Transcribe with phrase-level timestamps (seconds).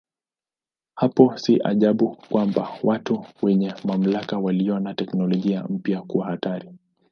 [0.95, 6.73] Hapo si ajabu kwamba watu wenye mamlaka waliona teknolojia mpya kuwa hatari.